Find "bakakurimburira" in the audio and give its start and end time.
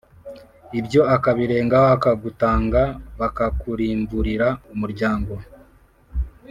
3.19-4.47